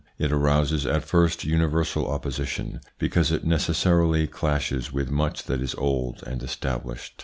[0.17, 6.23] It arouses at first universal opposition, because it necessarily clashes with much that is old
[6.25, 7.13] and established.